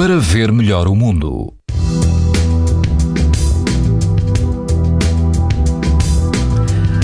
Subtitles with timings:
[0.00, 1.52] para ver melhor o mundo.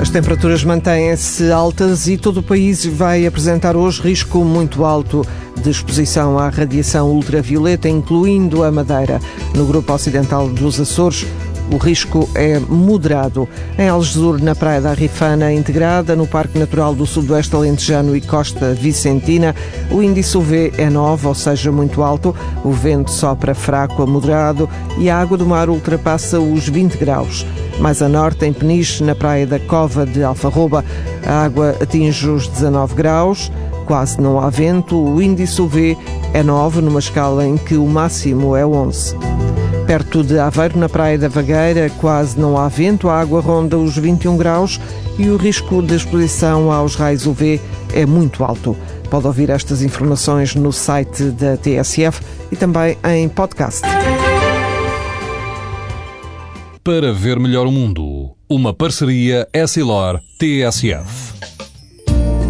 [0.00, 5.22] As temperaturas mantêm-se altas e todo o país vai apresentar hoje risco muito alto
[5.62, 9.20] de exposição à radiação ultravioleta, incluindo a Madeira.
[9.54, 11.26] No grupo ocidental dos Açores,
[11.72, 13.48] o risco é moderado.
[13.78, 18.74] Em Algesur, na Praia da Rifana, integrada no Parque Natural do Sudoeste Alentejano e Costa
[18.74, 19.54] Vicentina,
[19.90, 22.34] o índice UV é 9, ou seja, muito alto.
[22.64, 24.68] O vento sopra fraco a moderado
[24.98, 27.46] e a água do mar ultrapassa os 20 graus.
[27.78, 30.84] Mais a norte, em Peniche, na praia da Cova de Alfarroba,
[31.24, 33.52] a água atinge os 19 graus,
[33.86, 35.96] quase não há vento, o índice UV
[36.34, 39.37] é 9, numa escala em que o máximo é 11.
[39.88, 43.96] Perto de Aveiro, na praia da Vagueira, quase não há vento, a água ronda os
[43.96, 44.78] 21 graus
[45.18, 47.58] e o risco de exposição aos raios UV
[47.94, 48.76] é muito alto.
[49.08, 52.20] Pode ouvir estas informações no site da TSF
[52.52, 53.80] e também em podcast.
[56.84, 61.32] Para ver melhor o mundo, uma parceria Essilor-TSF.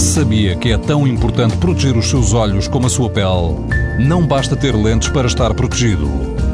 [0.00, 3.54] Sabia que é tão importante proteger os seus olhos como a sua pele?
[4.00, 6.39] Não basta ter lentes para estar protegido.